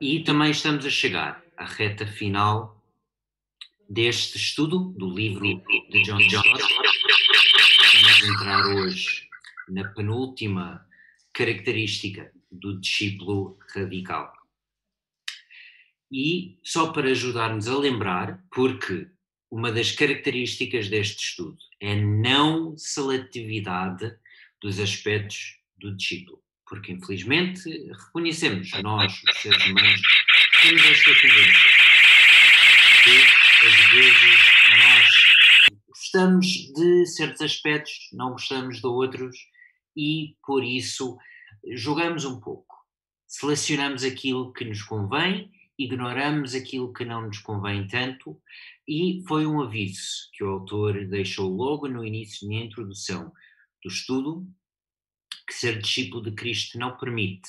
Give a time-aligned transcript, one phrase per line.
[0.00, 2.84] E também estamos a chegar à reta final
[3.88, 6.48] deste estudo do livro de John Stott.
[8.02, 9.28] Vamos entrar hoje
[9.68, 10.84] na penúltima
[11.32, 14.32] característica do discípulo radical.
[16.10, 19.08] E só para ajudar-nos a lembrar, porque
[19.48, 24.12] uma das características deste estudo é a não seletividade
[24.60, 26.43] dos aspectos do discípulo.
[26.66, 30.02] Porque, infelizmente, reconhecemos, nós, os seres humanos,
[30.62, 31.70] temos esta tendência
[33.04, 34.38] que, às vezes,
[34.78, 35.24] nós
[35.88, 39.36] gostamos de certos aspectos, não gostamos de outros,
[39.96, 41.16] e, por isso,
[41.74, 42.74] jogamos um pouco.
[43.26, 48.40] Selecionamos aquilo que nos convém, ignoramos aquilo que não nos convém tanto,
[48.88, 53.32] e foi um aviso que o autor deixou logo no início, na introdução
[53.82, 54.46] do estudo,
[55.46, 57.48] que ser discípulo de Cristo não permite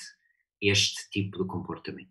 [0.61, 2.09] este tipo de comportamento.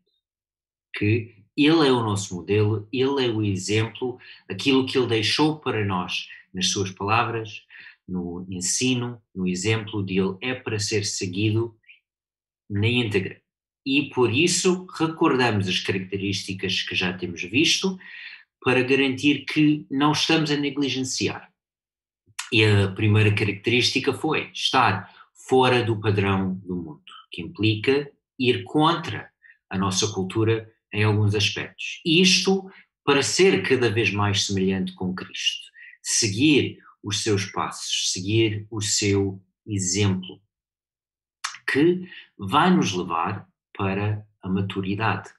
[0.97, 4.19] Que Ele é o nosso modelo, Ele é o exemplo,
[4.49, 7.62] aquilo que Ele deixou para nós nas Suas palavras,
[8.07, 11.77] no ensino, no exemplo dele, é para ser seguido
[12.69, 13.41] na íntegra.
[13.85, 17.99] E por isso recordamos as características que já temos visto,
[18.65, 21.53] para garantir que não estamos a negligenciar.
[22.51, 25.14] E a primeira característica foi estar
[25.48, 29.31] fora do padrão do mundo, que implica ir contra
[29.69, 32.00] a nossa cultura em alguns aspectos.
[32.05, 32.71] Isto
[33.05, 35.71] para ser cada vez mais semelhante com Cristo,
[36.03, 40.41] seguir os seus passos, seguir o seu exemplo,
[41.71, 45.31] que vai nos levar para a maturidade,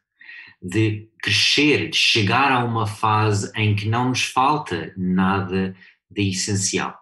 [0.62, 5.76] de crescer, de chegar a uma fase em que não nos falta nada
[6.10, 7.00] de essencial,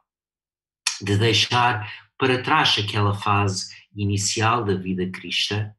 [1.02, 1.91] de deixar
[2.23, 5.75] para trás aquela fase inicial da vida cristã.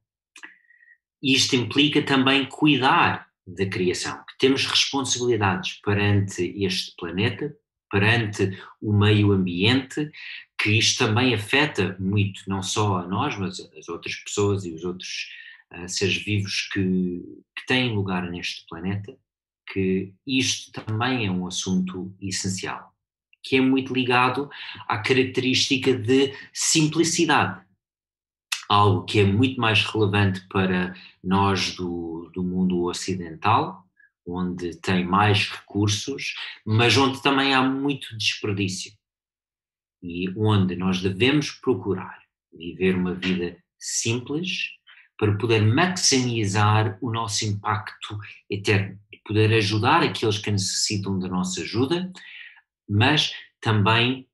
[1.23, 7.57] Isto implica também cuidar da criação, que temos responsabilidades perante este planeta,
[7.91, 10.11] perante o meio ambiente,
[10.61, 14.85] que isto também afeta muito, não só a nós, mas as outras pessoas e os
[14.85, 15.31] outros
[15.73, 17.23] uh, seres vivos que,
[17.57, 19.17] que têm lugar neste planeta,
[19.73, 22.94] que isto também é um assunto essencial
[23.45, 24.51] que é muito ligado
[24.89, 27.63] à característica de simplicidade.
[28.67, 33.85] Algo que é muito mais relevante para nós do, do mundo ocidental,
[34.27, 36.35] onde tem mais recursos,
[36.65, 38.91] mas onde também há muito desperdício.
[40.03, 44.71] E onde nós devemos procurar viver uma vida simples
[45.19, 48.19] para poder maximizar o nosso impacto
[48.51, 52.13] eterno, poder ajudar aqueles que necessitam da nossa ajuda
[52.89, 54.29] mas também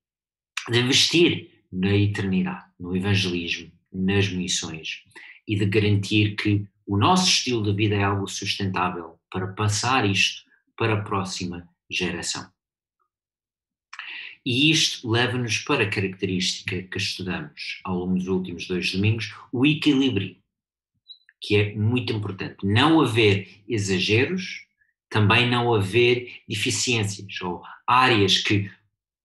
[0.69, 5.05] de investir na eternidade, no evangelismo, nas missões
[5.47, 10.43] e de garantir que o nosso estilo de vida é algo sustentável para passar isto
[10.77, 12.51] para a próxima geração.
[14.45, 19.67] E isto leva-nos para a característica que estudamos ao longo dos últimos dois domingos, o
[19.67, 20.37] equilíbrio,
[21.41, 22.67] que é muito importante.
[22.67, 24.67] Não haver exageros,
[25.11, 28.71] também não haver deficiências ou áreas que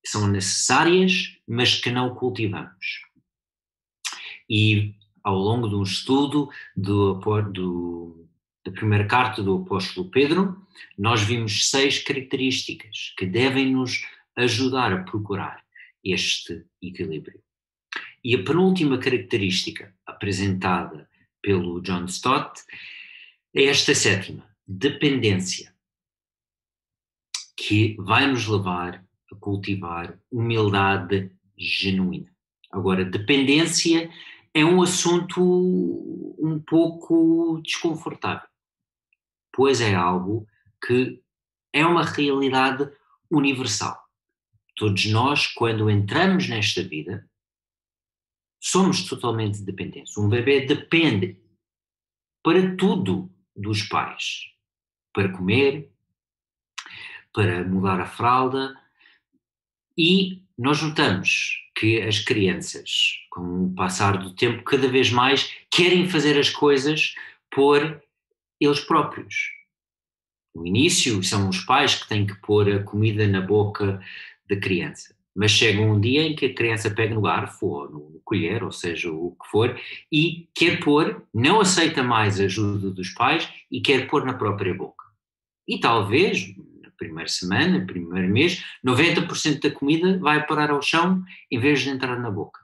[0.04, 3.06] são necessárias, mas que não cultivamos.
[4.50, 7.14] E ao longo de um estudo do,
[7.52, 8.28] do,
[8.66, 15.04] da primeira carta do apóstolo Pedro, nós vimos seis características que devem nos ajudar a
[15.04, 15.64] procurar
[16.04, 17.42] este equilíbrio.
[18.24, 21.08] E a penúltima característica apresentada
[21.42, 22.62] pelo John Stott
[23.56, 25.75] é esta sétima, dependência
[27.56, 32.34] que vai nos levar a cultivar humildade genuína.
[32.72, 34.12] Agora, dependência
[34.54, 35.42] é um assunto
[36.40, 38.48] um pouco desconfortável,
[39.52, 40.48] pois é algo
[40.86, 41.22] que
[41.74, 42.90] é uma realidade
[43.30, 43.98] universal.
[44.76, 47.30] Todos nós, quando entramos nesta vida,
[48.60, 50.18] somos totalmente dependentes.
[50.18, 51.40] Um bebê depende
[52.44, 54.42] para tudo dos pais,
[55.14, 55.95] para comer,
[57.36, 58.74] para mudar a fralda
[59.98, 66.08] e nós notamos que as crianças, com o passar do tempo, cada vez mais querem
[66.08, 67.14] fazer as coisas
[67.54, 68.02] por
[68.60, 69.36] eles próprios.
[70.56, 74.02] No início são os pais que têm que pôr a comida na boca
[74.50, 78.22] da criança, mas chega um dia em que a criança pega no garfo ou no
[78.24, 79.78] colher, ou seja, o que for,
[80.10, 84.74] e quer pôr, não aceita mais a ajuda dos pais e quer pôr na própria
[84.74, 85.04] boca.
[85.68, 86.56] E talvez,
[86.98, 92.20] primeira semana, primeiro mês, 90% da comida vai parar ao chão em vez de entrar
[92.20, 92.60] na boca.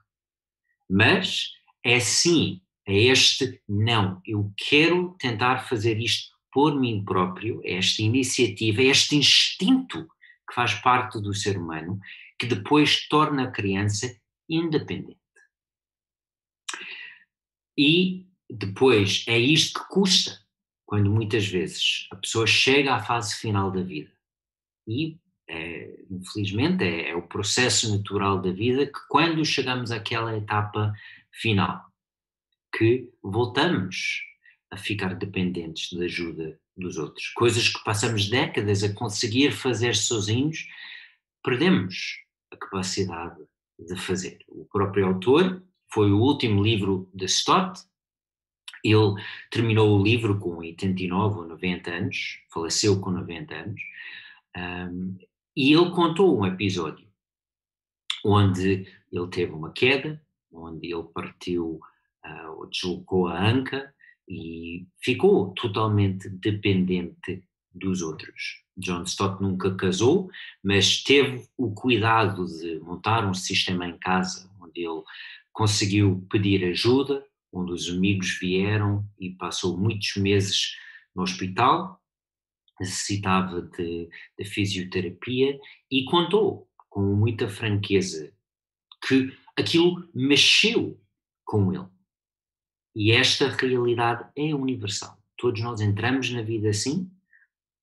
[0.89, 1.51] Mas
[1.83, 8.01] é sim é este não, eu quero tentar fazer isto por mim próprio, é esta
[8.01, 10.07] iniciativa, é este instinto
[10.47, 11.99] que faz parte do ser humano,
[12.37, 14.13] que depois torna a criança
[14.49, 15.17] independente.
[17.77, 20.37] E depois é isto que custa,
[20.85, 24.11] quando muitas vezes a pessoa chega à fase final da vida.
[24.91, 25.17] E,
[25.47, 30.93] é, infelizmente, é, é o processo natural da vida que, quando chegamos àquela etapa
[31.31, 31.85] final,
[32.75, 34.21] que voltamos
[34.69, 37.29] a ficar dependentes da ajuda dos outros.
[37.29, 40.67] Coisas que passamos décadas a conseguir fazer sozinhos,
[41.43, 42.19] perdemos
[42.51, 43.39] a capacidade
[43.79, 44.39] de fazer.
[44.47, 47.81] O próprio autor foi o último livro de Stott.
[48.83, 49.15] Ele
[49.51, 53.81] terminou o livro com 89 ou 90 anos, faleceu com 90 anos,
[54.57, 55.17] um,
[55.55, 57.07] e ele contou um episódio
[58.23, 60.21] onde ele teve uma queda,
[60.51, 61.79] onde ele partiu
[62.25, 63.93] uh, ou deslocou a anca
[64.27, 67.43] e ficou totalmente dependente
[67.73, 68.61] dos outros.
[68.77, 70.29] John Stott nunca casou,
[70.63, 75.03] mas teve o cuidado de montar um sistema em casa onde ele
[75.51, 80.75] conseguiu pedir ajuda, onde os amigos vieram e passou muitos meses
[81.13, 82.00] no hospital,
[82.81, 88.33] necessitava de, de fisioterapia e contou com muita franqueza
[89.07, 90.99] que aquilo mexeu
[91.45, 91.87] com ele.
[92.95, 95.17] E esta realidade é universal.
[95.37, 97.09] Todos nós entramos na vida assim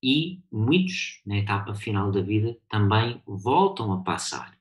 [0.01, 4.57] e muitos, na etapa final da vida, também voltam a passar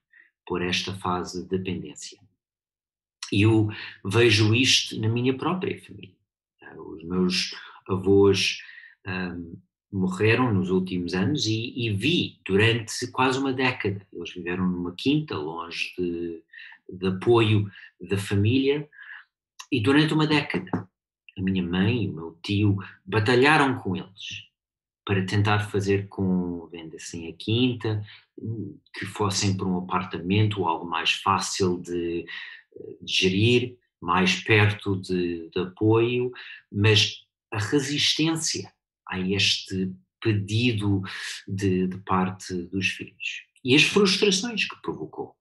[0.47, 2.19] por esta fase de dependência.
[3.31, 3.69] E eu
[4.05, 6.17] vejo isto na minha própria família.
[6.77, 7.55] Os meus
[7.87, 8.59] avós
[9.07, 9.57] um,
[9.91, 14.07] morreram nos últimos anos e, e, vi durante quase uma década.
[14.13, 16.43] Eles viveram numa quinta, longe de,
[16.91, 17.71] de apoio
[18.01, 18.89] da família,
[19.71, 20.71] e durante uma década,
[21.37, 24.49] a minha mãe e o meu tio batalharam com eles
[25.05, 28.05] para tentar fazer com, vendo assim, a quinta,
[28.93, 32.27] que fossem para um apartamento algo mais fácil de,
[33.01, 36.31] de gerir, mais perto de, de apoio,
[36.71, 38.71] mas a resistência
[39.09, 41.03] a este pedido
[41.47, 43.45] de, de, parte dos filhos.
[43.65, 45.37] E as frustrações que provocou.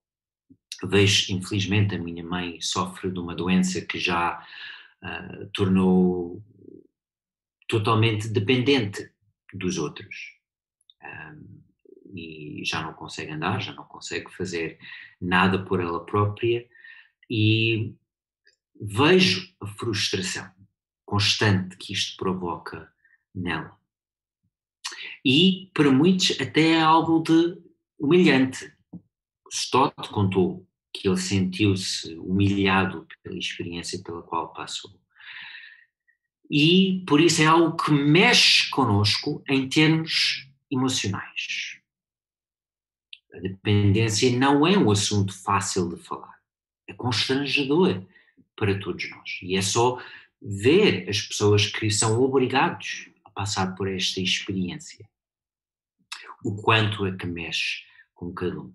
[0.83, 4.39] Vejo, infelizmente, a minha mãe sofre de uma doença que já
[5.03, 6.43] uh, tornou
[7.67, 9.11] totalmente dependente
[9.53, 10.15] dos outros.
[11.03, 11.57] Um,
[12.13, 14.79] e já não consegue andar, já não consegue fazer
[15.19, 16.67] nada por ela própria.
[17.29, 17.93] E
[18.79, 20.49] vejo a frustração
[21.05, 22.91] constante que isto provoca
[23.37, 23.77] nela.
[25.23, 27.57] E para muitos até é algo de
[27.99, 28.71] humilhante.
[29.51, 34.99] Stott contou que ele sentiu-se humilhado pela experiência pela qual passou.
[36.49, 41.79] E por isso é algo que mexe conosco em termos emocionais.
[43.33, 46.39] A dependência não é um assunto fácil de falar,
[46.87, 48.03] é constrangedor
[48.55, 49.39] para todos nós.
[49.43, 50.01] E é só
[50.41, 55.07] ver as pessoas que são obrigados passar por esta experiência.
[56.43, 57.83] O quanto é que mexe
[58.15, 58.73] com cada um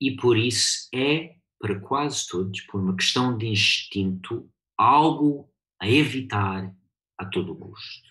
[0.00, 6.74] e por isso é, para quase todos, por uma questão de instinto, algo a evitar
[7.18, 8.08] a todo custo.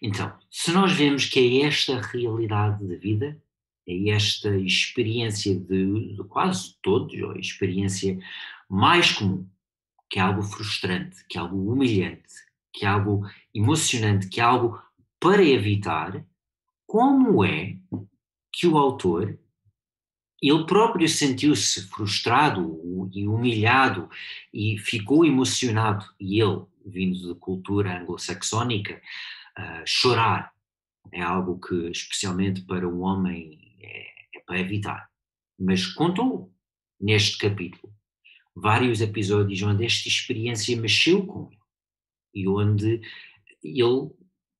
[0.00, 3.42] Então, se nós vemos que é esta realidade de vida,
[3.86, 8.16] é esta experiência de, de quase todos, ou a experiência
[8.68, 9.48] mais comum,
[10.08, 14.80] que é algo frustrante, que é algo humilhante, que é algo emocionante, que é algo
[15.18, 16.24] para evitar,
[16.86, 17.76] como é
[18.52, 19.38] que o autor
[20.42, 24.08] ele próprio sentiu-se frustrado e humilhado
[24.52, 29.00] e ficou emocionado, e ele, vindo de cultura anglo-saxónica,
[29.58, 30.52] uh, chorar
[31.12, 35.10] é algo que, especialmente para um homem, é, é para evitar.
[35.58, 36.52] Mas contou
[36.98, 37.92] neste capítulo
[38.54, 41.59] vários episódios onde esta experiência mexeu com ele
[42.34, 43.00] e onde
[43.62, 44.10] ele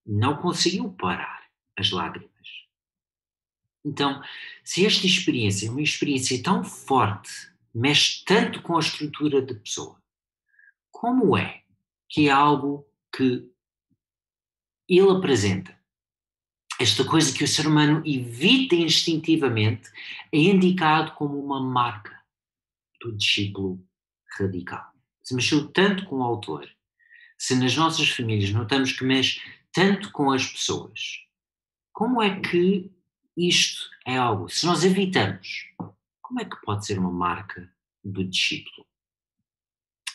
[0.07, 1.45] não conseguiu parar
[1.77, 2.41] as lágrimas
[3.85, 4.23] então,
[4.63, 7.31] se esta experiência é uma experiência tão forte,
[7.75, 10.01] mexe tanto com a estrutura da pessoa,
[10.91, 11.63] como é
[12.09, 13.49] que é algo que
[14.89, 15.79] ele apresenta?
[16.79, 19.91] Esta coisa que o ser humano evita instintivamente
[20.33, 22.19] é indicado como uma marca
[23.01, 23.87] do discípulo
[24.39, 24.91] radical.
[25.23, 26.69] Se mexeu tanto com o autor,
[27.41, 29.41] se nas nossas famílias notamos que mexe
[29.73, 31.25] tanto com as pessoas,
[31.91, 32.91] como é que
[33.35, 35.65] isto é algo, se nós evitamos,
[36.21, 37.73] como é que pode ser uma marca
[38.05, 38.87] do discípulo?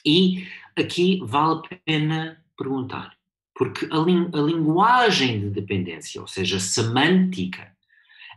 [0.05, 3.17] E aqui vale a pena perguntar,
[3.55, 7.75] porque a, a linguagem de dependência, ou seja, semântica,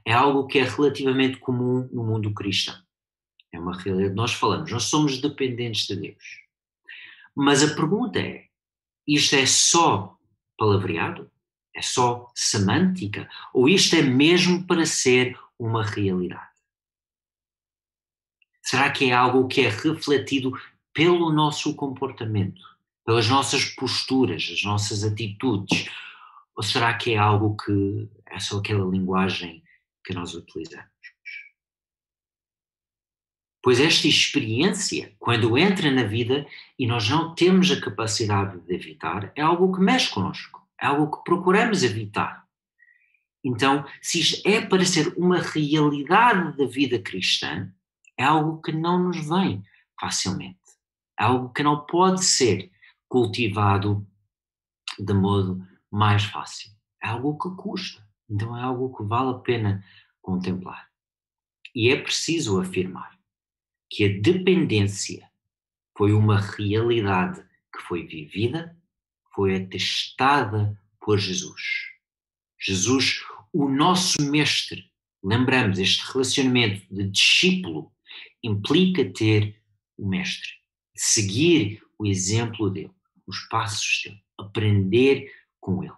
[0.07, 2.80] é algo que é relativamente comum no mundo cristão.
[3.52, 4.14] É uma realidade.
[4.14, 6.25] Nós falamos, nós somos dependentes de Deus.
[7.37, 8.47] Mas a pergunta é:
[9.08, 10.16] isto é só
[10.58, 11.30] palavreado?
[11.74, 13.28] É só semântica?
[13.54, 16.46] Ou isto é mesmo para ser uma realidade?
[18.62, 20.52] Será que é algo que é refletido
[20.92, 22.60] pelo nosso comportamento,
[23.06, 25.88] pelas nossas posturas, as nossas atitudes?
[26.54, 29.62] Ou será que é algo que é só aquela linguagem
[30.04, 30.97] que nós utilizamos?
[33.68, 36.46] Pois esta experiência, quando entra na vida
[36.78, 41.14] e nós não temos a capacidade de evitar, é algo que mexe connosco, é algo
[41.14, 42.48] que procuramos evitar.
[43.44, 47.70] Então, se isto é para ser uma realidade da vida cristã,
[48.16, 49.62] é algo que não nos vem
[50.00, 50.56] facilmente.
[51.20, 52.70] É algo que não pode ser
[53.06, 54.02] cultivado
[54.98, 56.70] de modo mais fácil.
[57.04, 58.02] É algo que custa.
[58.30, 59.84] Então é algo que vale a pena
[60.22, 60.88] contemplar.
[61.75, 63.17] E é preciso afirmar
[63.90, 65.28] que a dependência
[65.97, 67.42] foi uma realidade
[67.75, 68.76] que foi vivida,
[69.35, 71.62] foi atestada por Jesus.
[72.61, 74.90] Jesus, o nosso mestre.
[75.23, 77.92] Lembramos, este relacionamento de discípulo
[78.42, 79.61] implica ter
[79.97, 80.50] o mestre,
[80.95, 82.92] seguir o exemplo dele,
[83.26, 85.92] os passos dele, aprender com ele.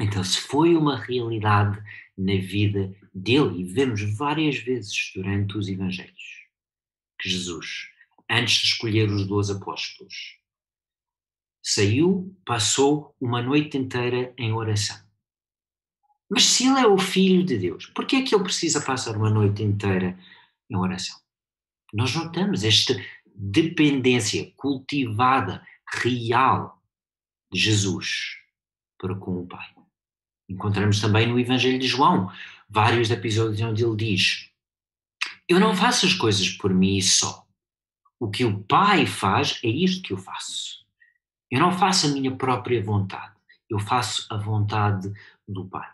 [0.00, 1.80] Então, se foi uma realidade
[2.16, 6.39] na vida dele, e vemos várias vezes durante os Evangelhos,
[7.20, 7.88] que Jesus,
[8.28, 10.38] antes de escolher os dois apóstolos,
[11.62, 14.98] saiu, passou uma noite inteira em oração.
[16.28, 19.16] Mas se ele é o Filho de Deus, por que é que ele precisa passar
[19.16, 20.18] uma noite inteira
[20.70, 21.18] em oração?
[21.92, 22.94] Nós notamos esta
[23.34, 25.66] dependência cultivada,
[26.02, 26.80] real,
[27.52, 28.38] de Jesus
[28.96, 29.66] para com o Pai.
[30.48, 32.30] Encontramos também no Evangelho de João
[32.68, 34.49] vários episódios onde ele diz:
[35.50, 37.44] Eu não faço as coisas por mim só.
[38.20, 40.86] O que o Pai faz é isto que eu faço.
[41.50, 43.34] Eu não faço a minha própria vontade,
[43.68, 45.12] eu faço a vontade
[45.48, 45.90] do Pai.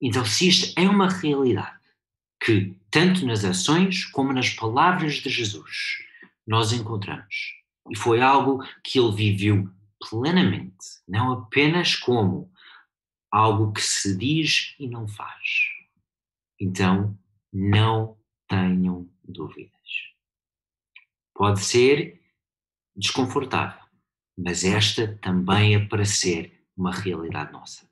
[0.00, 1.78] Então, se isto é uma realidade,
[2.42, 5.98] que, tanto nas ações como nas palavras de Jesus,
[6.46, 7.62] nós encontramos.
[7.90, 9.70] E foi algo que ele viveu
[10.08, 12.50] plenamente, não apenas como
[13.30, 15.68] algo que se diz e não faz.
[16.58, 17.18] Então,
[17.52, 18.18] não
[18.48, 19.72] tenham dúvidas.
[21.34, 22.22] Pode ser
[22.94, 23.82] desconfortável,
[24.36, 27.90] mas esta também é para ser uma realidade nossa.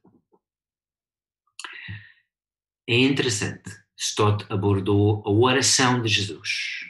[2.89, 6.87] É interessante Stott abordou a oração de Jesus,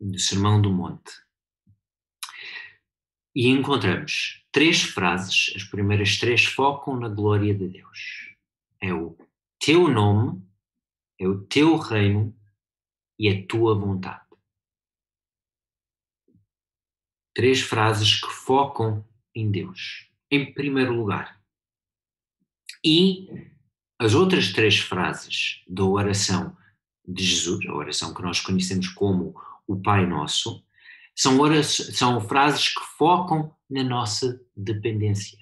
[0.00, 1.10] do Sermão do Monte.
[3.34, 8.32] E encontramos três frases, as primeiras três focam na glória de Deus.
[8.80, 9.18] É o
[9.58, 10.40] teu nome,
[11.18, 12.34] é o teu reino
[13.18, 14.24] e a tua vontade.
[17.34, 21.40] Três frases que focam em Deus, em primeiro lugar.
[22.84, 23.28] E
[23.98, 26.56] as outras três frases da oração
[27.06, 29.34] de Jesus, a oração que nós conhecemos como
[29.66, 30.64] o Pai Nosso,
[31.16, 35.36] são, orações, são frases que focam na nossa dependência.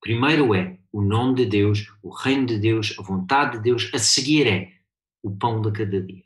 [0.00, 3.90] Primeiro é o nome de Deus, o reino de Deus, a vontade de Deus.
[3.94, 4.79] A seguir é
[5.22, 6.24] o pão de cada dia.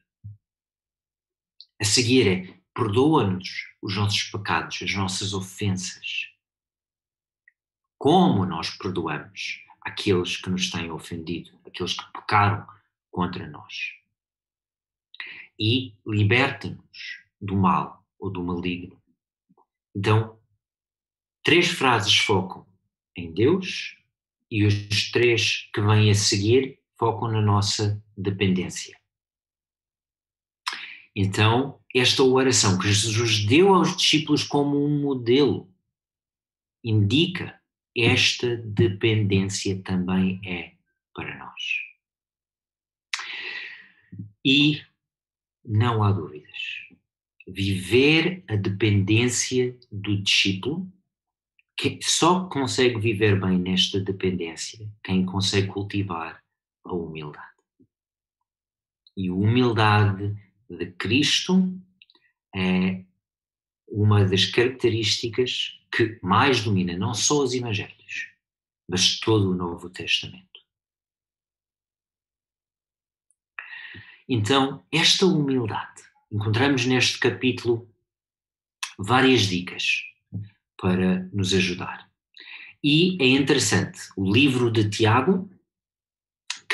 [1.81, 3.49] A seguir é perdoa-nos
[3.83, 6.29] os nossos pecados, as nossas ofensas.
[7.99, 9.65] Como nós perdoamos?
[9.85, 12.67] aqueles que nos têm ofendido, aqueles que pecaram
[13.11, 13.93] contra nós.
[15.61, 19.01] E liberta-nos do mal ou do maligno.
[19.95, 20.41] Então,
[21.45, 22.67] três frases focam
[23.15, 23.97] em Deus
[24.51, 28.99] e os três que vêm a seguir focam na nossa dependência.
[31.17, 35.73] Então, esta oração que Jesus deu aos discípulos como um modelo
[36.83, 37.61] indica
[37.97, 40.75] esta dependência também é
[41.15, 41.63] para nós.
[44.45, 44.83] E
[45.65, 46.59] não há dúvidas.
[47.47, 50.91] Viver a dependência do discípulo,
[51.77, 56.43] que só consegue viver bem nesta dependência quem consegue cultivar
[56.85, 57.54] a humildade.
[59.17, 60.37] E a humildade
[60.69, 61.73] de Cristo
[62.55, 63.05] é
[63.89, 68.29] uma das características que mais domina não só os Evangelhos,
[68.89, 70.45] mas todo o Novo Testamento.
[74.29, 76.03] Então, esta humildade
[76.33, 77.89] encontramos neste capítulo
[78.99, 80.03] várias dicas
[80.77, 82.11] para nos ajudar.
[82.83, 85.49] E é interessante, o livro de Tiago,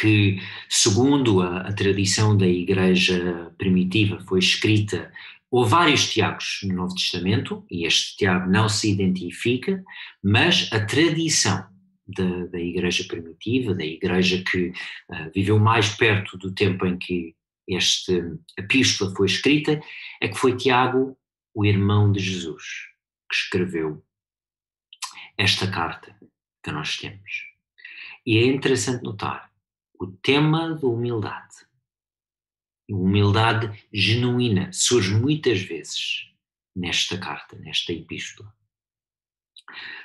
[0.00, 5.12] que, segundo a, a, tradição da Igreja primitiva, foi escrita.
[5.50, 9.85] Houve vários Tiagos no Novo Testamento, e este Tiago não se identifica,
[10.23, 11.69] mas a tradição
[12.07, 17.35] da, da Igreja primitiva, da Igreja que uh, viveu mais perto do tempo em que
[17.69, 18.12] esta
[18.59, 19.80] epístola foi escrita,
[20.21, 21.16] é que foi Tiago,
[21.54, 22.64] o irmão de Jesus,
[23.28, 24.02] que escreveu
[25.37, 26.16] esta carta
[26.62, 27.50] que nós temos.
[28.25, 29.50] E é interessante notar
[30.00, 31.57] o tema da humildade.
[32.88, 36.26] Humildade genuína surge muitas vezes
[36.75, 38.52] nesta carta, nesta epístola.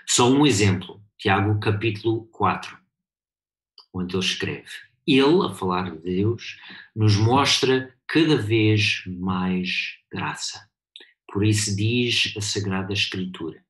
[0.05, 2.77] Só um exemplo, Tiago capítulo 4,
[3.93, 4.69] onde ele escreve:
[5.07, 6.59] Ele, a falar de Deus,
[6.93, 10.69] nos mostra cada vez mais graça.
[11.31, 13.65] Por isso diz a Sagrada Escritura: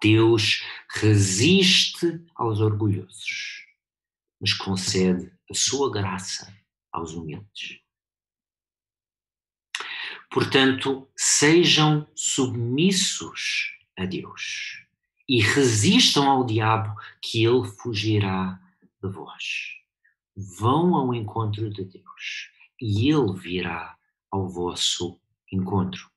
[0.00, 3.63] Deus resiste aos orgulhosos,
[4.44, 6.54] mas concede a sua graça
[6.92, 7.80] aos humildes.
[10.30, 14.84] Portanto, sejam submissos a Deus
[15.26, 18.60] e resistam ao diabo, que ele fugirá
[19.02, 19.78] de vós.
[20.36, 23.96] Vão ao encontro de Deus e ele virá
[24.30, 25.18] ao vosso
[25.50, 26.10] encontro.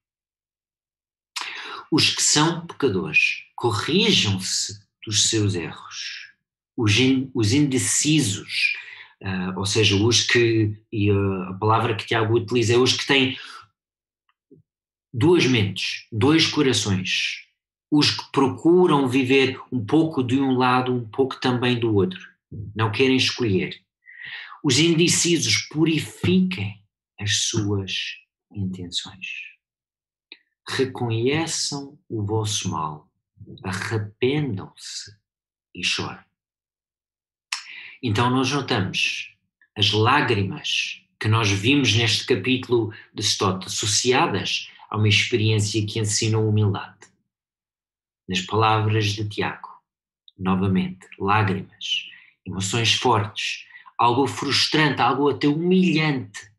[1.89, 6.26] Os que são pecadores, corrijam-se dos seus erros.
[6.77, 8.73] Os, in, os indecisos,
[9.23, 13.37] uh, ou seja, os que, e a palavra que Tiago utiliza é os que têm
[15.13, 17.47] duas mentes, dois corações,
[17.89, 22.19] os que procuram viver um pouco de um lado, um pouco também do outro,
[22.75, 23.75] não querem escolher.
[24.63, 26.83] Os indecisos purifiquem
[27.19, 27.93] as suas
[28.53, 29.27] intenções.
[30.67, 33.09] Reconheçam o vosso mal,
[33.63, 35.15] arrependam-se
[35.73, 36.26] e chorem.
[38.01, 39.35] Então nós notamos
[39.75, 46.47] as lágrimas que nós vimos neste capítulo de Stott associadas a uma experiência que ensinou
[46.47, 46.97] humildade
[48.27, 49.69] nas palavras de Tiago.
[50.37, 52.09] Novamente, lágrimas,
[52.45, 53.65] emoções fortes,
[53.97, 56.51] algo frustrante, algo até humilhante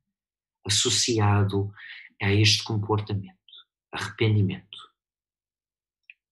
[0.65, 1.73] associado
[2.21, 3.37] a este comportamento,
[3.93, 4.79] arrependimento.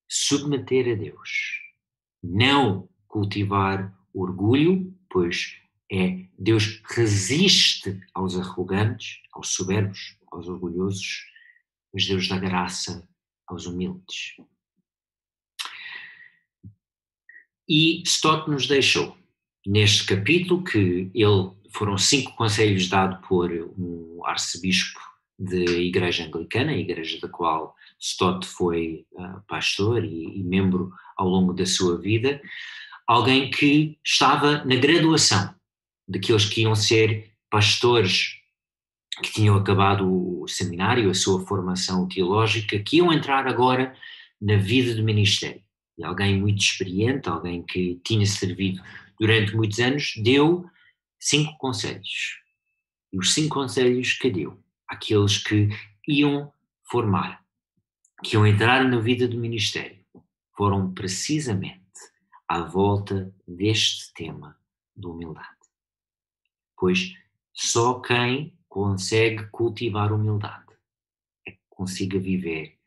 [0.09, 1.61] Submeter a Deus,
[2.23, 5.57] não cultivar orgulho, pois
[5.91, 11.25] é Deus resiste aos arrogantes, aos soberbos, aos orgulhosos,
[11.93, 13.09] mas Deus dá graça
[13.47, 14.37] aos humildes.
[17.69, 19.17] E Stott nos deixou,
[19.67, 25.01] neste capítulo, que ele foram cinco conselhos dados por um arcebispo
[25.39, 31.29] da Igreja Anglicana, a igreja da qual Stott foi uh, pastor e, e membro ao
[31.29, 32.41] longo da sua vida,
[33.07, 35.55] alguém que estava na graduação
[36.09, 38.37] daqueles que iam ser pastores
[39.23, 43.97] que tinham acabado o seminário, a sua formação teológica, que iam entrar agora
[44.41, 45.63] na vida do ministério
[45.97, 48.83] e alguém muito experiente, alguém que tinha servido
[49.19, 50.69] durante muitos anos, deu
[51.19, 52.39] cinco conselhos.
[53.13, 55.71] E os cinco conselhos que deu àqueles que
[56.07, 56.53] iam
[56.91, 57.43] formar,
[58.23, 59.99] que iam entrar na vida do ministério,
[60.55, 61.86] foram precisamente
[62.49, 64.59] à volta deste tema
[64.97, 65.49] de humildade.
[66.77, 67.15] Pois
[67.53, 70.75] só quem consegue cultivar humildade
[71.47, 72.79] é que consiga viver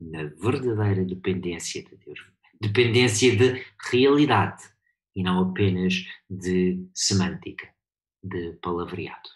[0.00, 2.20] na verdadeira dependência de Deus,
[2.60, 4.62] dependência de realidade
[5.14, 7.74] e não apenas de semântica,
[8.22, 9.28] de palavreado.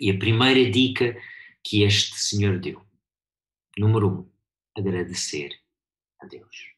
[0.00, 1.16] E a primeira dica
[1.62, 2.84] que este senhor deu,
[3.76, 4.30] número um,
[4.76, 5.50] agradecer
[6.20, 6.77] a Deus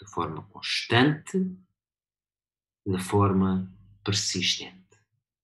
[0.00, 1.38] de forma constante,
[2.86, 3.70] de forma
[4.02, 4.98] persistente,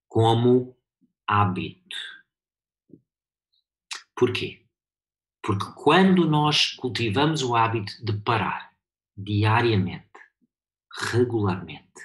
[0.09, 0.77] como
[1.27, 1.97] hábito.
[4.15, 4.65] Porquê?
[5.43, 8.73] Porque quando nós cultivamos o hábito de parar
[9.17, 10.07] diariamente,
[11.11, 12.03] regularmente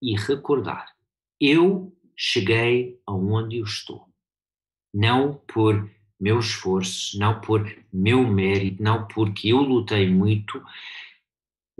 [0.00, 0.94] e recordar,
[1.40, 4.08] eu cheguei aonde eu estou,
[4.94, 10.62] não por meu esforço, não por meu mérito, não porque eu lutei muito,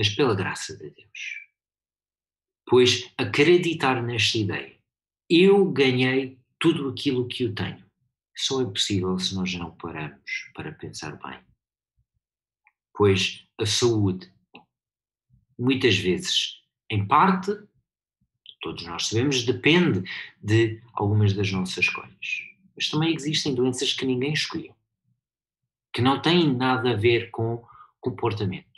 [0.01, 1.41] mas pela graça de Deus.
[2.67, 4.81] Pois acreditar nesta ideia,
[5.29, 7.85] eu ganhei tudo aquilo que eu tenho
[8.35, 11.39] só é possível se nós não paramos para pensar bem.
[12.95, 14.33] Pois a saúde,
[15.59, 17.53] muitas vezes, em parte,
[18.63, 20.03] todos nós sabemos, depende
[20.43, 22.41] de algumas das nossas escolhas.
[22.75, 24.75] Mas também existem doenças que ninguém escolheu.
[25.93, 27.63] que não têm nada a ver com
[28.01, 28.70] comportamentos,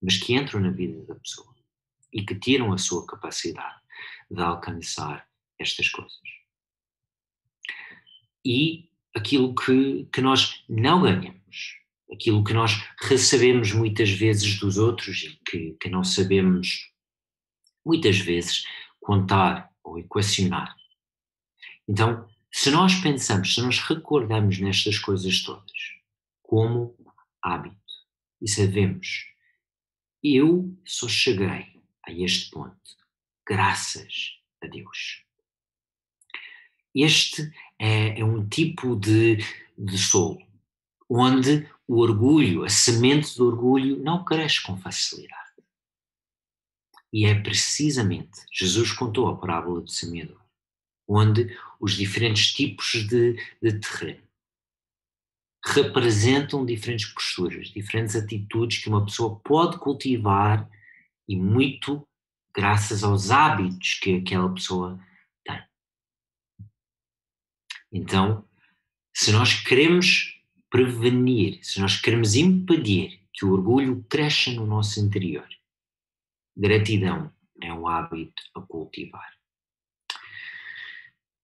[0.00, 1.54] mas que entram na vida da pessoa
[2.12, 3.80] e que tiram a sua capacidade
[4.30, 6.18] de alcançar estas coisas.
[8.44, 11.78] E aquilo que, que nós não ganhamos,
[12.10, 16.90] aquilo que nós recebemos muitas vezes dos outros e que, que não sabemos
[17.84, 18.64] muitas vezes
[19.00, 20.76] contar ou equacionar.
[21.86, 25.98] Então, se nós pensamos, se nós recordamos nestas coisas todas
[26.42, 26.96] como
[27.42, 27.76] hábito
[28.40, 29.26] e sabemos,
[30.22, 32.96] eu só cheguei a este ponto
[33.46, 35.24] graças a Deus.
[36.94, 39.36] Este é, é um tipo de,
[39.76, 40.48] de solo
[41.08, 45.48] onde o orgulho, a semente do orgulho, não cresce com facilidade.
[47.10, 50.40] E é precisamente, Jesus contou a parábola do semeador,
[51.08, 54.27] onde os diferentes tipos de, de terreno
[55.64, 60.68] representam diferentes posturas, diferentes atitudes que uma pessoa pode cultivar
[61.28, 62.06] e muito
[62.54, 64.98] graças aos hábitos que aquela pessoa
[65.44, 65.62] tem.
[67.92, 68.44] Então,
[69.14, 70.40] se nós queremos
[70.70, 75.48] prevenir, se nós queremos impedir que o orgulho cresça no nosso interior,
[76.56, 79.32] gratidão é um hábito a cultivar.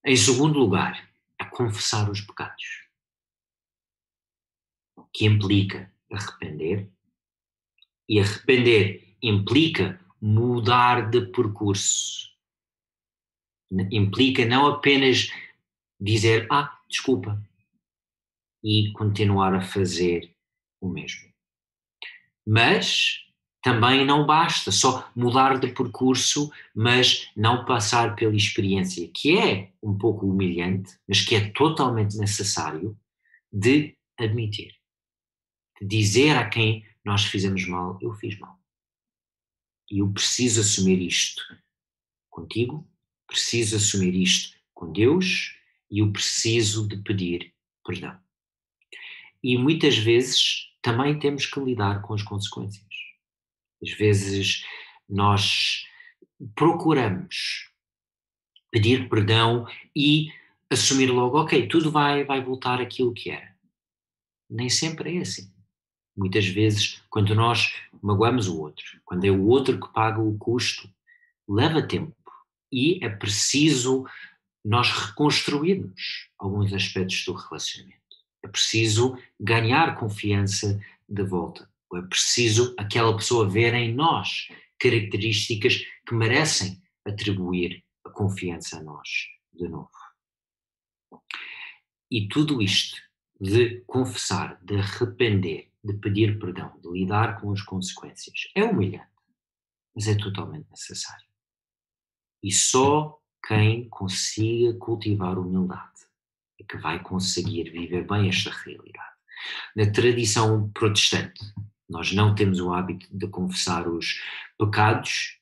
[0.04, 2.83] Em segundo lugar, a confessar os pecados,
[5.14, 6.90] que implica arrepender,
[8.08, 12.30] e arrepender implica mudar de percurso.
[13.90, 15.30] Implica não apenas
[15.98, 17.42] dizer, ah, desculpa,
[18.62, 20.34] e continuar a fazer
[20.80, 21.32] o mesmo.
[22.46, 23.24] Mas
[23.62, 29.96] também não basta só mudar de percurso, mas não passar pela experiência, que é um
[29.96, 32.94] pouco humilhante, mas que é totalmente necessário
[33.50, 34.74] de admitir.
[35.80, 38.58] Dizer a quem nós fizemos mal, eu fiz mal.
[39.90, 41.42] E eu preciso assumir isto
[42.30, 42.88] contigo,
[43.26, 45.56] preciso assumir isto com Deus
[45.90, 47.52] e eu preciso de pedir
[47.84, 48.18] perdão.
[49.42, 52.84] E muitas vezes também temos que lidar com as consequências.
[53.82, 54.64] Às vezes
[55.08, 55.86] nós
[56.54, 57.70] procuramos
[58.70, 60.32] pedir perdão e
[60.68, 63.54] assumir logo, ok, tudo vai, vai voltar aquilo que era.
[64.50, 65.53] Nem sempre é assim.
[66.16, 70.88] Muitas vezes, quando nós magoamos o outro, quando é o outro que paga o custo,
[71.48, 72.14] leva tempo
[72.72, 74.04] e é preciso
[74.64, 77.98] nós reconstruirmos alguns aspectos do relacionamento.
[78.42, 81.68] É preciso ganhar confiança de volta.
[81.94, 84.48] É preciso aquela pessoa ver em nós
[84.78, 89.08] características que merecem atribuir a confiança a nós
[89.52, 89.90] de novo.
[92.10, 93.00] E tudo isto
[93.40, 98.48] de confessar, de arrepender, de pedir perdão, de lidar com as consequências.
[98.54, 99.06] É humilhante,
[99.94, 101.26] mas é totalmente necessário.
[102.42, 105.92] E só quem consiga cultivar humildade
[106.58, 109.14] é que vai conseguir viver bem esta realidade.
[109.76, 111.40] Na tradição protestante,
[111.88, 114.20] nós não temos o hábito de confessar os
[114.58, 115.38] pecados,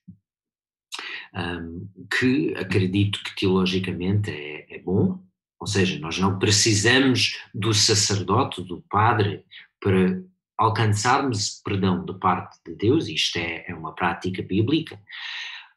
[1.35, 5.24] um, que acredito que teologicamente é, é bom,
[5.61, 9.44] ou seja, nós não precisamos do sacerdote, do padre,
[9.81, 10.22] para
[10.62, 15.01] alcançarmos perdão da parte de Deus, isto é, é uma prática bíblica,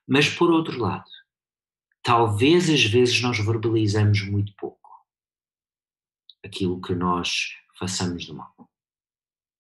[0.08, 1.10] mas por outro lado,
[2.04, 4.89] talvez às vezes nós verbalizamos muito pouco
[6.43, 8.54] aquilo que nós façamos de mal.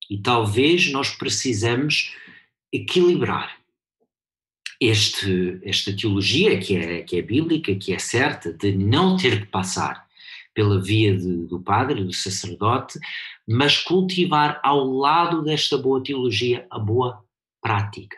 [0.07, 2.15] E talvez nós precisamos
[2.71, 3.57] equilibrar
[4.79, 9.47] este, esta teologia que é, que é bíblica, que é certa, de não ter que
[9.47, 10.05] passar
[10.53, 12.99] pela via de, do padre, do sacerdote,
[13.47, 17.23] mas cultivar ao lado desta boa teologia a boa
[17.61, 18.17] prática.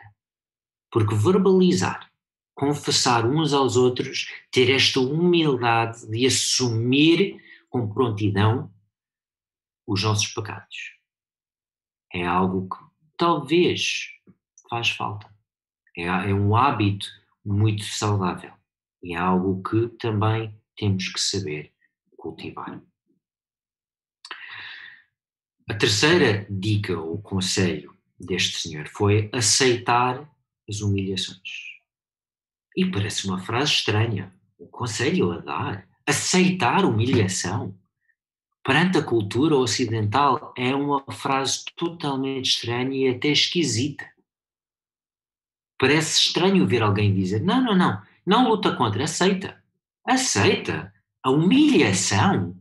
[0.90, 2.10] Porque verbalizar,
[2.54, 8.72] confessar uns aos outros, ter esta humildade de assumir com prontidão
[9.86, 10.96] os nossos pecados.
[12.12, 12.84] É algo que
[13.16, 14.08] talvez
[14.68, 15.28] faz falta.
[15.96, 17.06] É, é um hábito
[17.44, 18.52] muito saudável
[19.02, 21.72] e é algo que também temos que saber
[22.16, 22.80] cultivar.
[25.70, 30.26] A terceira dica ou conselho deste senhor foi aceitar
[30.66, 31.78] as humilhações.
[32.74, 34.34] E parece uma frase estranha.
[34.58, 37.78] O conselho a dar, aceitar humilhação
[38.64, 44.10] perante a cultura ocidental é uma frase totalmente estranha e até esquisita.
[45.78, 49.62] Parece estranho ver alguém dizer: não, não, não, não luta contra, aceita.
[50.06, 52.56] Aceita a humilhação.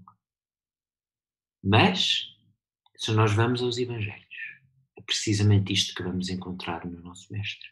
[1.63, 2.36] Mas
[2.97, 4.25] Se nós vamos aos Evangelhos,
[4.97, 7.69] é precisamente isto que vamos encontrar no nosso Mestre.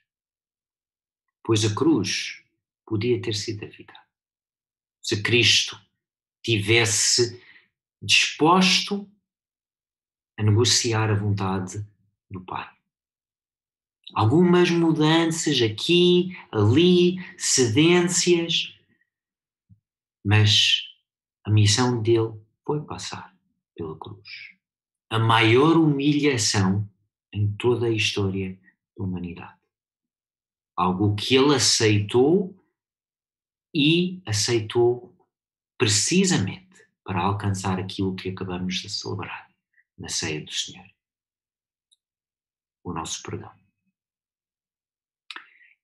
[1.43, 2.43] Pois a cruz
[2.85, 4.05] podia ter sido evitada.
[5.01, 5.81] Se Cristo
[6.43, 7.43] tivesse
[7.99, 9.09] disposto
[10.37, 11.83] a negociar a vontade
[12.29, 12.71] do Pai.
[14.13, 18.77] Algumas mudanças aqui, ali, cedências,
[20.23, 20.83] mas
[21.43, 23.35] a missão dele foi passar
[23.75, 24.54] pela cruz
[25.15, 26.85] a maior humilhação
[27.31, 28.59] em toda a história
[28.97, 29.57] da humanidade.
[30.75, 32.53] Algo que ele aceitou
[33.73, 35.15] e aceitou
[35.77, 39.49] precisamente para alcançar aquilo que acabamos de celebrar
[39.97, 40.85] na ceia do Senhor
[42.83, 43.53] o nosso perdão.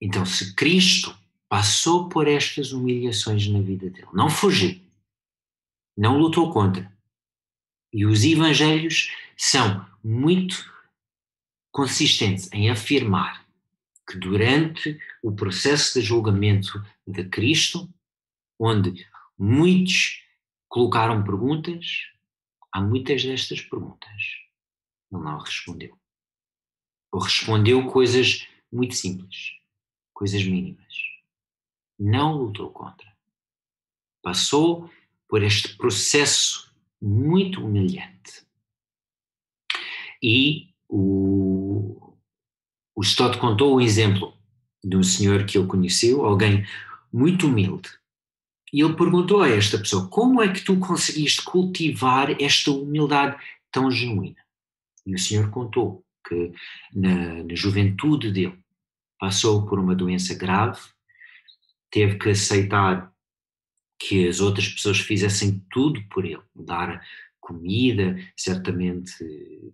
[0.01, 1.17] Então, se Cristo
[1.47, 4.77] passou por estas humilhações na vida dele, não fugiu,
[5.97, 6.91] não lutou contra,
[7.93, 10.69] e os evangelhos são muito
[11.71, 13.45] consistentes em afirmar
[14.08, 17.89] que durante o processo de julgamento de Cristo,
[18.60, 20.23] onde muitos
[20.67, 22.10] colocaram perguntas,
[22.71, 24.41] há muitas destas perguntas
[25.12, 25.97] ele não respondeu.
[27.12, 29.51] Ou respondeu coisas muito simples,
[30.13, 30.93] coisas mínimas.
[31.99, 33.12] Não lutou contra.
[34.23, 34.89] Passou
[35.27, 36.70] por este processo
[37.01, 38.45] muito humilhante.
[40.21, 42.15] E o,
[42.95, 44.33] o Stott contou um exemplo
[44.83, 46.65] de um senhor que ele conheceu, alguém
[47.11, 47.89] muito humilde.
[48.71, 53.37] E ele perguntou a esta pessoa: como é que tu conseguiste cultivar esta humildade
[53.71, 54.37] tão genuína?
[55.05, 56.53] E o senhor contou que
[56.93, 58.57] na, na juventude dele
[59.19, 60.79] passou por uma doença grave,
[61.91, 63.11] teve que aceitar
[64.01, 67.05] que as outras pessoas fizessem tudo por ele, dar
[67.39, 69.13] comida, certamente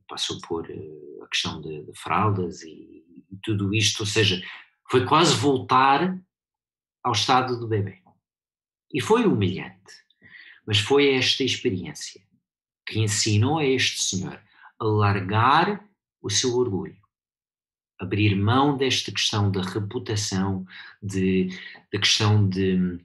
[0.07, 4.41] passou por eh, a questão de, de fraldas e, e, tudo isto, ou seja,
[4.89, 6.19] foi quase voltar
[7.03, 8.01] ao estado do bebê.
[8.93, 9.93] E foi humilhante,
[10.65, 12.21] mas foi esta experiência
[12.85, 14.41] que ensinou a este senhor
[14.79, 15.85] a largar
[16.21, 16.97] o seu orgulho,
[17.99, 20.65] abrir mão desta questão da reputação,
[21.01, 21.49] de,
[21.91, 22.99] da questão de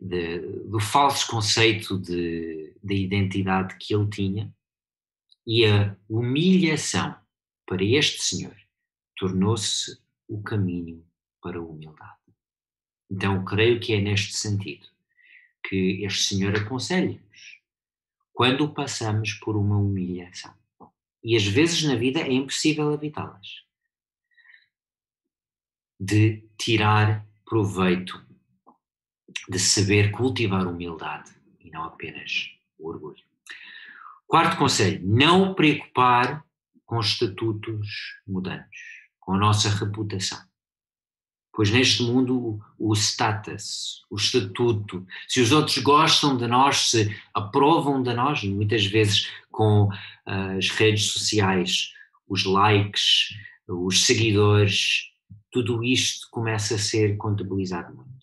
[0.00, 4.54] de, do falso conceito de, de identidade que ele tinha
[5.46, 7.14] e a humilhação
[7.66, 8.56] para este senhor
[9.16, 11.04] tornou-se o caminho
[11.40, 12.12] para a humildade.
[13.10, 14.86] Então, creio que é neste sentido
[15.62, 17.60] que este senhor aconselha-nos
[18.32, 20.54] quando passamos por uma humilhação.
[21.22, 23.64] E às vezes na vida é impossível evitá-las.
[25.98, 28.26] De tirar proveito
[29.48, 33.22] de saber cultivar humildade e não apenas o orgulho.
[34.26, 36.44] Quarto conselho, não preocupar
[36.86, 37.88] com estatutos
[38.26, 38.80] mudantes,
[39.20, 40.38] com a nossa reputação.
[41.52, 48.02] Pois neste mundo o status, o estatuto, se os outros gostam de nós, se aprovam
[48.02, 51.92] de nós, muitas vezes com uh, as redes sociais,
[52.28, 53.28] os likes,
[53.68, 55.12] os seguidores,
[55.50, 58.13] tudo isto começa a ser contabilizado muito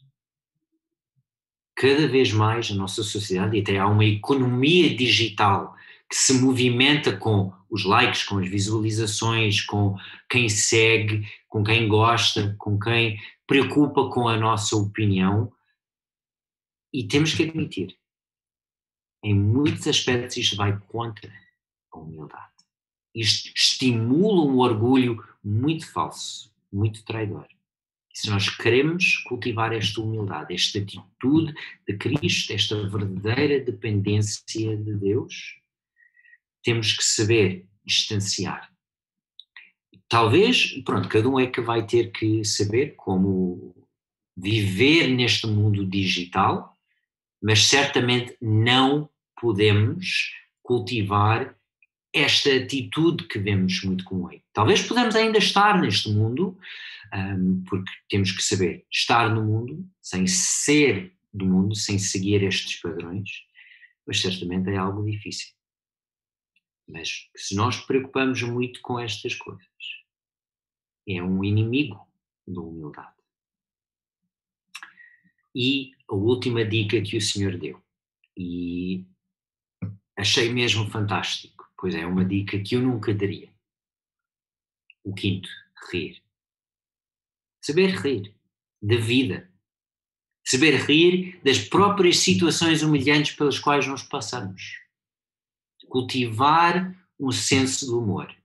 [1.82, 5.76] cada vez mais a nossa sociedade, e até há uma economia digital
[6.08, 9.98] que se movimenta com os likes, com as visualizações, com
[10.30, 15.52] quem segue, com quem gosta, com quem preocupa com a nossa opinião.
[16.94, 17.98] E temos que admitir,
[19.24, 21.34] em muitos aspectos isto vai contra
[21.91, 22.46] a humildade.
[23.15, 27.48] Isto estimula um orgulho muito falso, muito traidor.
[28.13, 31.54] E se nós queremos cultivar esta humildade, esta atitude
[31.88, 35.58] de Cristo, esta verdadeira dependência de Deus,
[36.63, 38.71] temos que saber distanciar.
[40.08, 43.74] Talvez, pronto, cada um é que vai ter que saber como
[44.36, 46.78] viver neste mundo digital,
[47.41, 51.56] mas certamente não podemos cultivar
[52.13, 54.30] esta atitude que vemos muito comum.
[54.54, 56.58] Talvez podemos ainda estar neste mundo,
[57.13, 62.80] um, porque temos que saber estar no mundo sem ser do mundo, sem seguir estes
[62.82, 63.30] padrões,
[64.06, 65.54] mas certamente é algo difícil.
[66.88, 69.65] Mas se nós preocupamos muito com estas coisas,
[71.08, 72.08] é um inimigo
[72.47, 73.15] da humildade.
[75.56, 77.82] E a última dica que o Senhor deu,
[78.38, 79.06] e
[80.17, 83.54] achei mesmo fantástico, pois é uma dica que eu nunca daria.
[85.04, 85.50] O quinto,
[85.91, 86.21] rir.
[87.62, 88.36] Saber rir
[88.82, 89.50] da vida.
[90.45, 94.80] Saber rir das próprias situações humilhantes pelas quais nós passamos.
[95.88, 98.36] Cultivar um senso de humor,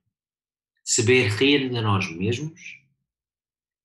[0.85, 2.61] saber rir de nós mesmos,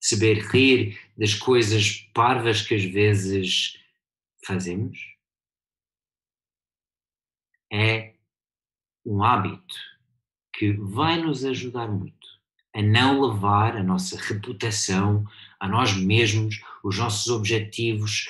[0.02, 3.78] saber rir das coisas parvas que às vezes
[4.46, 5.00] fazemos,
[7.72, 8.16] é
[9.06, 9.76] um hábito
[10.54, 12.21] que vai nos ajudar muito
[12.74, 15.26] a não levar a nossa reputação,
[15.60, 18.28] a nós mesmos, os nossos objetivos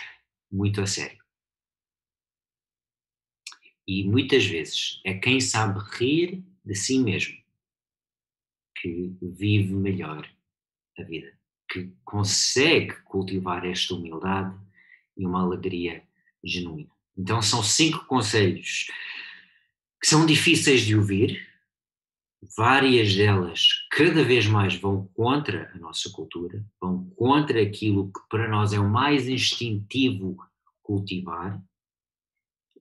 [0.51, 1.21] muito a sério.
[3.87, 7.41] E muitas vezes é quem sabe rir de si mesmo
[8.81, 10.27] que vive melhor
[10.97, 11.31] a vida,
[11.69, 14.57] que consegue cultivar esta humildade
[15.15, 16.03] e uma alegria
[16.43, 16.89] genuína.
[17.15, 18.87] Então são cinco conselhos
[20.01, 21.47] que são difíceis de ouvir,
[22.57, 28.47] várias delas cada vez mais vão contra a nossa cultura, vão contra aquilo que para
[28.49, 30.37] nós é o mais instintivo
[30.81, 31.61] cultivar,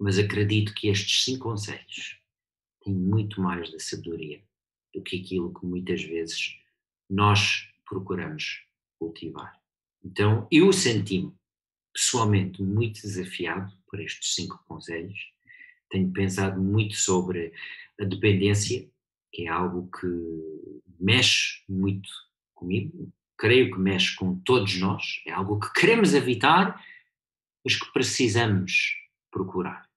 [0.00, 2.18] mas acredito que estes cinco conselhos
[2.82, 4.42] têm muito mais da sabedoria
[4.94, 6.56] do que aquilo que muitas vezes
[7.08, 8.64] nós procuramos
[8.98, 9.60] cultivar.
[10.02, 11.34] Então eu senti-me
[11.92, 15.18] pessoalmente muito desafiado por estes cinco conselhos.
[15.90, 17.52] Tenho pensado muito sobre
[18.00, 18.88] a dependência,
[19.32, 20.06] que é algo que
[20.98, 22.08] mexe muito
[22.54, 26.84] comigo, creio que mexe com todos nós, é algo que queremos evitar,
[27.64, 28.94] mas que precisamos
[29.30, 29.88] procurar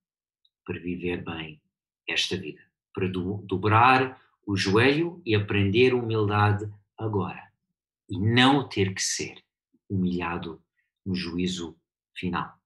[0.66, 1.62] para viver bem
[2.08, 2.62] esta vida,
[2.94, 7.52] para do, dobrar o joelho e aprender humildade agora
[8.10, 9.44] e não ter que ser
[9.90, 10.62] humilhado
[11.06, 11.78] no juízo
[12.16, 12.63] final.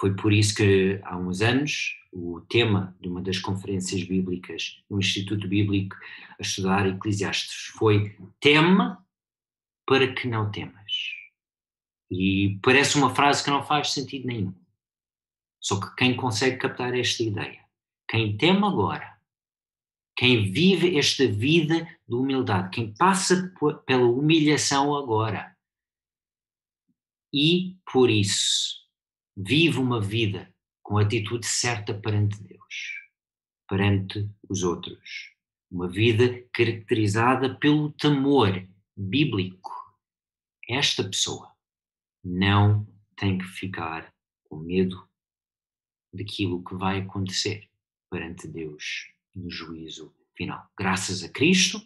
[0.00, 4.98] Foi por isso que há uns anos o tema de uma das conferências bíblicas no
[4.98, 5.94] Instituto Bíblico
[6.38, 9.06] a estudar Eclesiastes foi tema
[9.86, 10.90] para que não temas.
[12.10, 14.54] E parece uma frase que não faz sentido nenhum.
[15.60, 17.62] Só que quem consegue captar esta ideia,
[18.08, 19.20] quem teme agora,
[20.16, 23.52] quem vive esta vida de humildade, quem passa
[23.84, 25.54] pela humilhação agora
[27.32, 28.79] e, por isso,
[29.42, 32.74] vive uma vida com a atitude certa perante Deus,
[33.68, 35.34] perante os outros.
[35.70, 39.70] Uma vida caracterizada pelo temor bíblico.
[40.68, 41.52] Esta pessoa
[42.22, 44.12] não tem que ficar
[44.44, 45.08] com medo
[46.12, 47.68] daquilo que vai acontecer
[48.10, 50.68] perante Deus no juízo final.
[50.76, 51.80] Graças a Cristo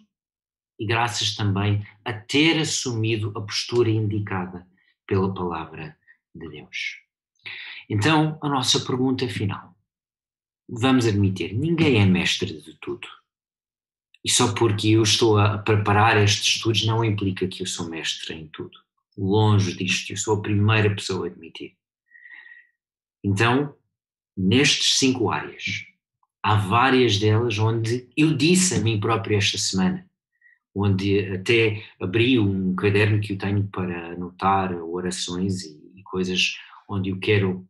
[0.78, 4.66] e graças também a ter assumido a postura indicada
[5.06, 5.96] pela palavra
[6.34, 7.03] de Deus.
[7.88, 9.74] Então, a nossa pergunta final.
[10.68, 13.06] Vamos admitir, ninguém é mestre de tudo.
[14.24, 18.34] E só porque eu estou a preparar estes estudos não implica que eu sou mestre
[18.34, 18.78] em tudo.
[19.16, 21.76] Longe disto, eu sou a primeira pessoa a admitir.
[23.22, 23.76] Então,
[24.36, 25.86] nestes cinco áreas.
[26.42, 30.06] Há várias delas onde eu disse a mim próprio esta semana,
[30.74, 37.10] onde até abri um caderno que eu tenho para anotar orações e, e coisas onde
[37.10, 37.66] eu quero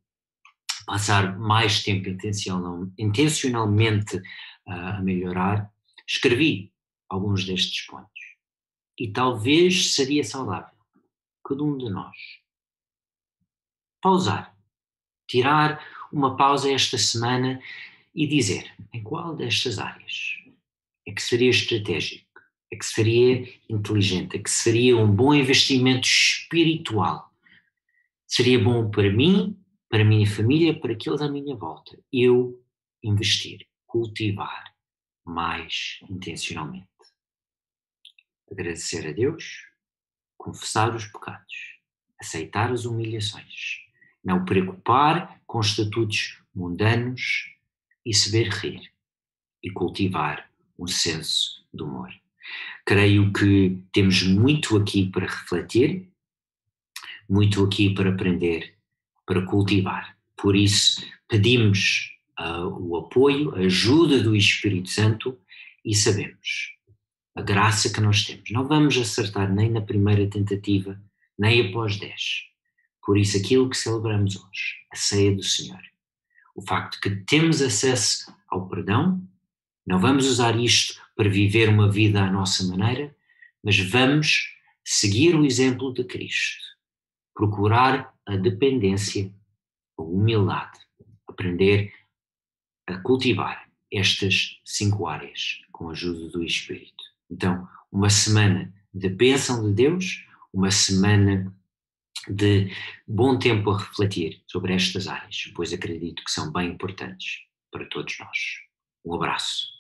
[0.86, 4.20] passar mais tempo intencional, intencionalmente
[4.66, 5.70] a melhorar,
[6.06, 6.72] escrevi
[7.08, 8.08] alguns destes pontos.
[8.98, 10.74] E talvez seria saudável
[11.44, 12.16] cada um de nós
[14.00, 14.54] pausar,
[15.26, 17.60] tirar uma pausa esta semana
[18.14, 20.38] e dizer em qual destas áreas
[21.06, 22.24] é que seria estratégico,
[22.70, 27.30] é que seria inteligente, é que seria um bom investimento espiritual.
[28.26, 29.56] Seria bom para mim,
[29.88, 31.98] para a minha família, para aqueles à minha volta.
[32.12, 32.62] Eu
[33.02, 34.74] investir, cultivar
[35.24, 36.88] mais intencionalmente.
[38.50, 39.66] Agradecer a Deus,
[40.36, 41.80] confessar os pecados,
[42.20, 43.84] aceitar as humilhações
[44.24, 47.50] não preocupar com estatutos mundanos
[48.04, 48.90] e saber rir
[49.62, 52.10] e cultivar um senso de humor.
[52.86, 56.10] Creio que temos muito aqui para refletir,
[57.28, 58.73] muito aqui para aprender,
[59.26, 60.16] para cultivar.
[60.36, 65.38] Por isso, pedimos uh, o apoio, a ajuda do Espírito Santo
[65.84, 66.74] e sabemos
[67.34, 68.50] a graça que nós temos.
[68.50, 71.00] Não vamos acertar nem na primeira tentativa,
[71.38, 72.54] nem após dez
[73.04, 75.80] por isso, aquilo que celebramos hoje, a ceia do Senhor,
[76.54, 79.22] o facto que temos acesso ao perdão,
[79.86, 83.14] não vamos usar isto para viver uma vida à nossa maneira,
[83.62, 86.64] mas vamos seguir o exemplo de Cristo,
[87.34, 89.32] procurar a dependência,
[89.98, 90.78] a humildade,
[91.28, 91.92] aprender
[92.86, 97.04] a cultivar estas cinco áreas com a ajuda do Espírito.
[97.30, 101.54] Então, uma semana de bênção de Deus, uma semana
[102.28, 102.70] de
[103.06, 108.18] bom tempo a refletir sobre estas áreas, pois acredito que são bem importantes para todos
[108.18, 108.38] nós.
[109.04, 109.73] Um abraço.